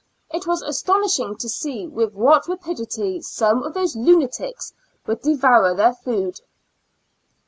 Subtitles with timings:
[0.33, 4.73] It was astonishing to see with what rapidity some of those lunatics
[5.05, 6.39] would devour their food.